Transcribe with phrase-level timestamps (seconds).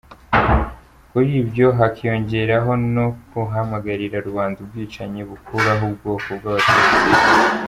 [1.11, 6.97] Kuri ibyo hakiyongeraho no guhamagarira rubanda ubwicanyi bukuraho ubwoko bw’Abatutsi.